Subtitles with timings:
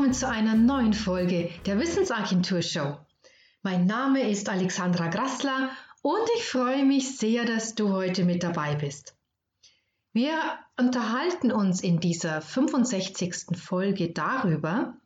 [0.00, 2.96] willkommen zu einer neuen Folge der Wissensagentur Show.
[3.60, 5.68] Mein Name ist Alexandra Grassler
[6.00, 9.14] und ich freue mich sehr, dass du heute mit dabei bist.
[10.14, 10.40] Wir
[10.78, 13.58] unterhalten uns in dieser 65.
[13.58, 14.96] Folge darüber,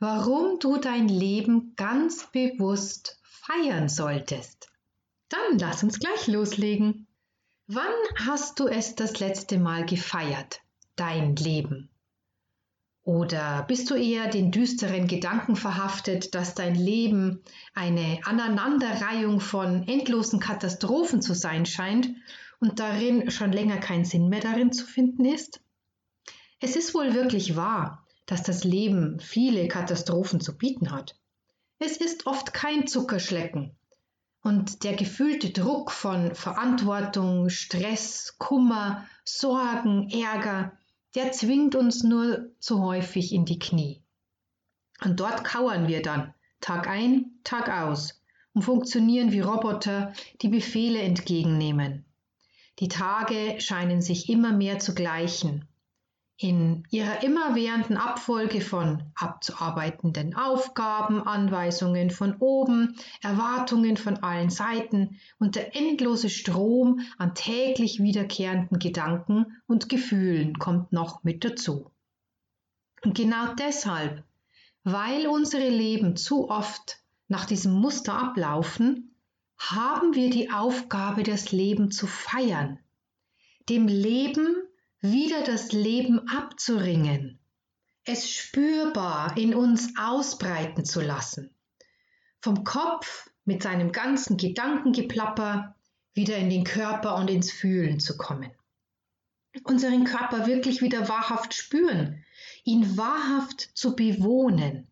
[0.00, 4.72] warum du dein Leben ganz bewusst feiern solltest.
[5.28, 7.06] Dann lass uns gleich loslegen.
[7.68, 7.94] Wann
[8.26, 10.62] hast du es das letzte Mal gefeiert,
[10.96, 11.91] dein Leben?
[13.04, 17.42] Oder bist du eher den düsteren Gedanken verhaftet, dass dein Leben
[17.74, 22.10] eine Aneinanderreihung von endlosen Katastrophen zu sein scheint
[22.60, 25.60] und darin schon länger kein Sinn mehr darin zu finden ist?
[26.60, 31.16] Es ist wohl wirklich wahr, dass das Leben viele Katastrophen zu bieten hat.
[31.80, 33.74] Es ist oft kein Zuckerschlecken.
[34.44, 40.78] Und der gefühlte Druck von Verantwortung, Stress, Kummer, Sorgen, Ärger,
[41.14, 44.02] der zwingt uns nur zu häufig in die Knie.
[45.04, 48.22] Und dort kauern wir dann, Tag ein, Tag aus,
[48.54, 52.04] und funktionieren wie Roboter, die Befehle entgegennehmen.
[52.78, 55.66] Die Tage scheinen sich immer mehr zu gleichen
[56.42, 65.54] in ihrer immerwährenden Abfolge von abzuarbeitenden Aufgaben, Anweisungen von oben, Erwartungen von allen Seiten und
[65.54, 71.90] der endlose Strom an täglich wiederkehrenden Gedanken und Gefühlen kommt noch mit dazu.
[73.04, 74.24] Und genau deshalb,
[74.84, 76.98] weil unsere Leben zu oft
[77.28, 79.14] nach diesem Muster ablaufen,
[79.58, 82.78] haben wir die Aufgabe, das Leben zu feiern,
[83.68, 84.56] dem Leben
[85.02, 87.40] wieder das Leben abzuringen,
[88.04, 91.54] es spürbar in uns ausbreiten zu lassen,
[92.40, 95.74] vom Kopf mit seinem ganzen Gedankengeplapper
[96.14, 98.52] wieder in den Körper und ins Fühlen zu kommen.
[99.64, 102.24] Unseren Körper wirklich wieder wahrhaft spüren,
[102.62, 104.86] ihn wahrhaft zu bewohnen,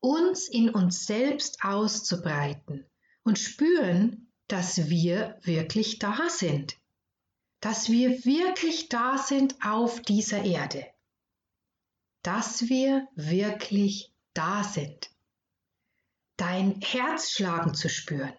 [0.00, 2.84] uns in uns selbst auszubreiten
[3.24, 6.76] und spüren, dass wir wirklich da sind
[7.66, 10.86] dass wir wirklich da sind auf dieser Erde.
[12.22, 15.10] Dass wir wirklich da sind.
[16.36, 18.32] Dein Herzschlagen zu spüren.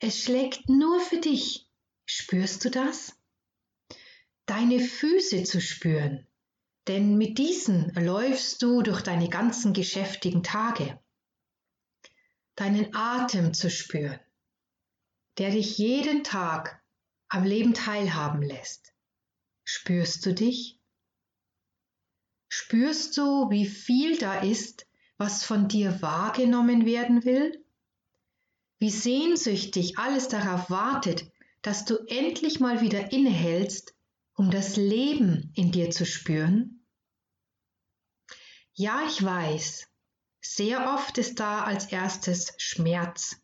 [0.00, 1.68] Es schlägt nur für dich.
[2.06, 3.16] Spürst du das?
[4.46, 6.26] Deine Füße zu spüren,
[6.88, 10.98] denn mit diesen läufst du durch deine ganzen geschäftigen Tage.
[12.56, 14.18] Deinen Atem zu spüren,
[15.38, 16.79] der dich jeden Tag
[17.30, 18.92] am Leben teilhaben lässt.
[19.64, 20.78] Spürst du dich?
[22.48, 24.86] Spürst du, wie viel da ist,
[25.16, 27.64] was von dir wahrgenommen werden will?
[28.78, 31.30] Wie sehnsüchtig alles darauf wartet,
[31.62, 33.94] dass du endlich mal wieder innehältst,
[34.34, 36.84] um das Leben in dir zu spüren?
[38.72, 39.86] Ja, ich weiß,
[40.40, 43.36] sehr oft ist da als erstes Schmerz,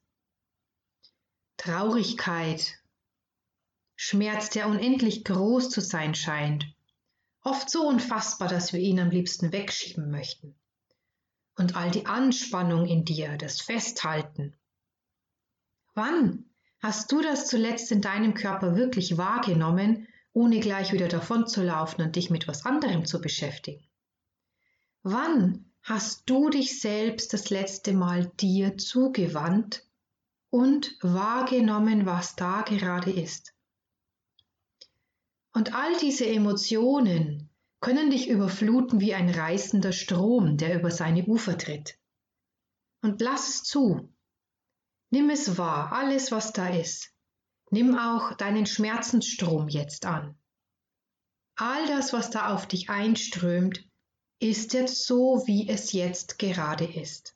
[1.57, 2.79] Traurigkeit
[3.97, 6.67] Schmerz, der unendlich groß zu sein scheint,
[7.43, 10.55] oft so unfassbar, dass wir ihn am liebsten wegschieben möchten.
[11.57, 14.55] Und all die Anspannung in dir, das Festhalten.
[15.95, 16.45] Wann
[16.81, 22.29] hast du das zuletzt in deinem Körper wirklich wahrgenommen, ohne gleich wieder davonzulaufen und dich
[22.29, 23.83] mit was anderem zu beschäftigen?
[25.03, 29.87] Wann hast du dich selbst das letzte Mal dir zugewandt
[30.51, 33.56] und wahrgenommen, was da gerade ist?
[35.57, 37.49] Und all diese Emotionen
[37.81, 41.99] können dich überfluten wie ein reißender Strom, der über seine Ufer tritt.
[43.01, 44.13] Und lass es zu.
[45.09, 47.11] Nimm es wahr, alles, was da ist.
[47.71, 50.39] Nimm auch deinen Schmerzensstrom jetzt an.
[51.55, 53.83] All das, was da auf dich einströmt,
[54.39, 57.35] ist jetzt so, wie es jetzt gerade ist.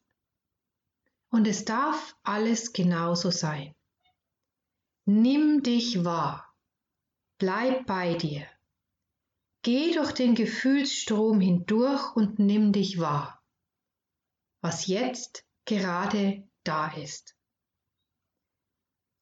[1.31, 3.75] Und es darf alles genauso sein.
[5.07, 6.50] Nimm dich wahr.
[7.41, 8.47] Bleib bei dir.
[9.63, 13.43] Geh durch den Gefühlsstrom hindurch und nimm dich wahr,
[14.61, 17.35] was jetzt gerade da ist.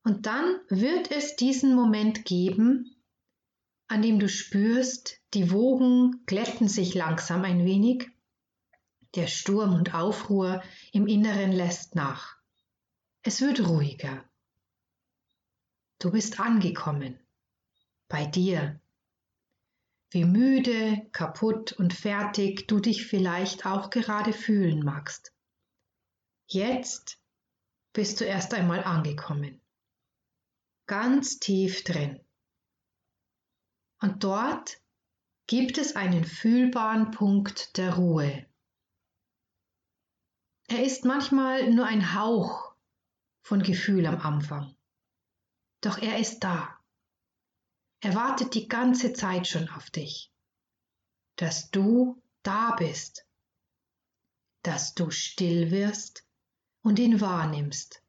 [0.02, 2.96] Und dann wird es diesen Moment geben,
[3.86, 8.10] an dem du spürst, die Wogen glätten sich langsam ein wenig,
[9.14, 10.60] der Sturm und Aufruhr
[10.90, 12.36] im Inneren lässt nach.
[13.22, 14.28] Es wird ruhiger.
[16.00, 17.20] Du bist angekommen
[18.08, 18.80] bei dir.
[20.10, 25.34] Wie müde, kaputt und fertig du dich vielleicht auch gerade fühlen magst.
[26.46, 27.20] Jetzt
[27.92, 29.60] bist du erst einmal angekommen.
[30.86, 32.20] Ganz tief drin.
[34.00, 34.80] Und dort
[35.46, 38.46] gibt es einen fühlbaren Punkt der Ruhe,
[40.70, 42.74] Er ist manchmal nur ein Hauch
[43.40, 44.76] von Gefühl am Anfang.
[45.80, 46.77] Doch er ist da.
[48.00, 50.32] Er wartet die ganze Zeit schon auf dich,
[51.36, 53.26] dass du da bist,
[54.62, 56.24] dass du still wirst
[56.82, 58.02] und ihn wahrnimmst.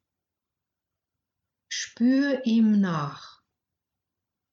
[1.67, 3.41] Spür ihm nach.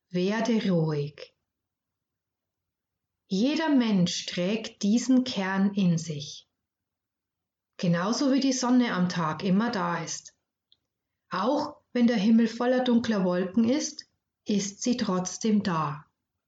[0.08, 1.34] Werde ruhig.
[3.28, 6.48] Jeder Mensch trägt diesen Kern in sich.
[7.76, 10.34] Genauso wie die Sonne am Tag immer da ist.
[11.28, 14.06] Auch wenn der Himmel voller dunkler Wolken ist,
[14.46, 16.06] ist sie trotzdem da.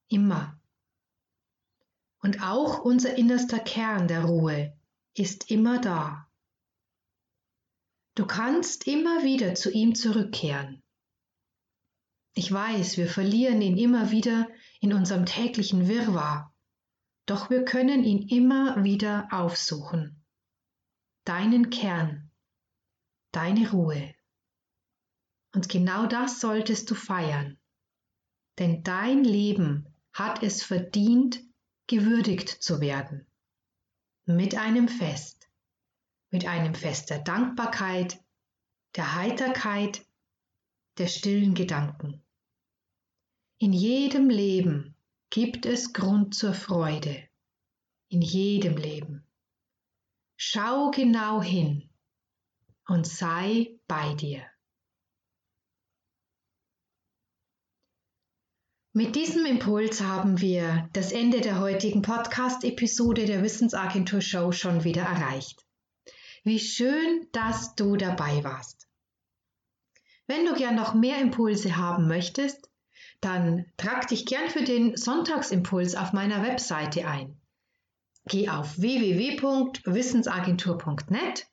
[0.08, 0.58] Immer.
[2.20, 4.76] Und auch unser innerster Kern der Ruhe
[5.14, 6.28] ist immer da.
[8.14, 10.82] Du kannst immer wieder zu ihm zurückkehren.
[12.34, 14.48] Ich weiß, wir verlieren ihn immer wieder
[14.80, 16.54] in unserem täglichen Wirrwarr,
[17.26, 20.24] doch wir können ihn immer wieder aufsuchen.
[21.24, 22.30] Deinen Kern,
[23.32, 24.14] deine Ruhe.
[25.52, 27.58] Und genau das solltest du feiern,
[28.58, 31.40] denn dein Leben hat es verdient,
[31.86, 33.26] gewürdigt zu werden.
[34.26, 35.38] Mit einem Fest
[36.30, 38.22] mit einem Fest der Dankbarkeit,
[38.96, 40.04] der Heiterkeit,
[40.98, 42.22] der stillen Gedanken.
[43.58, 44.94] In jedem Leben
[45.30, 47.28] gibt es Grund zur Freude.
[48.08, 49.26] In jedem Leben.
[50.36, 51.88] Schau genau hin
[52.86, 54.42] und sei bei dir.
[58.98, 65.02] Mit diesem Impuls haben wir das Ende der heutigen Podcast-Episode der Wissensagentur Show schon wieder
[65.02, 65.64] erreicht.
[66.42, 68.88] Wie schön, dass du dabei warst.
[70.26, 72.72] Wenn du gern noch mehr Impulse haben möchtest,
[73.20, 77.40] dann trag dich gern für den Sonntagsimpuls auf meiner Webseite ein.
[78.26, 81.46] Geh auf www.wissensagentur.net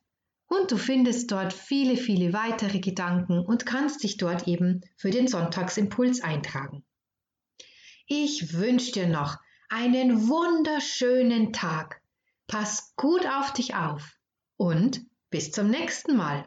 [0.48, 5.28] und du findest dort viele, viele weitere Gedanken und kannst dich dort eben für den
[5.28, 6.84] Sonntagsimpuls eintragen.
[8.08, 9.38] Ich wünsche dir noch
[9.68, 12.02] einen wunderschönen Tag.
[12.46, 14.18] Pass gut auf dich auf
[14.58, 16.46] und bis zum nächsten Mal.